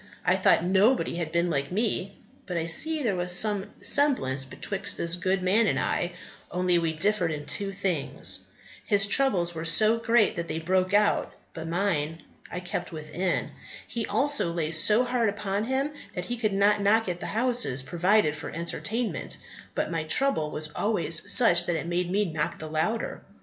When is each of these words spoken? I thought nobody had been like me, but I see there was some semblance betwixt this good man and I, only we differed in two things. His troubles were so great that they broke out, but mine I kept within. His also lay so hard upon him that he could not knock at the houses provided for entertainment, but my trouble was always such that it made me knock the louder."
I 0.25 0.35
thought 0.35 0.63
nobody 0.63 1.17
had 1.17 1.31
been 1.31 1.51
like 1.51 1.71
me, 1.71 2.17
but 2.47 2.57
I 2.57 2.65
see 2.65 3.03
there 3.03 3.15
was 3.15 3.31
some 3.37 3.69
semblance 3.83 4.45
betwixt 4.45 4.97
this 4.97 5.15
good 5.15 5.43
man 5.43 5.67
and 5.67 5.79
I, 5.79 6.13
only 6.49 6.79
we 6.79 6.91
differed 6.91 7.31
in 7.31 7.45
two 7.45 7.71
things. 7.71 8.45
His 8.83 9.05
troubles 9.05 9.53
were 9.53 9.63
so 9.63 9.99
great 9.99 10.37
that 10.37 10.47
they 10.47 10.57
broke 10.57 10.95
out, 10.95 11.31
but 11.53 11.67
mine 11.67 12.23
I 12.51 12.61
kept 12.61 12.91
within. 12.91 13.51
His 13.87 14.07
also 14.09 14.51
lay 14.51 14.71
so 14.71 15.03
hard 15.03 15.29
upon 15.29 15.65
him 15.65 15.91
that 16.15 16.25
he 16.25 16.35
could 16.37 16.53
not 16.53 16.81
knock 16.81 17.07
at 17.07 17.19
the 17.19 17.27
houses 17.27 17.83
provided 17.83 18.35
for 18.35 18.49
entertainment, 18.49 19.37
but 19.75 19.91
my 19.91 20.03
trouble 20.05 20.49
was 20.49 20.69
always 20.71 21.31
such 21.31 21.67
that 21.67 21.75
it 21.75 21.85
made 21.85 22.09
me 22.09 22.25
knock 22.25 22.57
the 22.57 22.65
louder." 22.69 23.21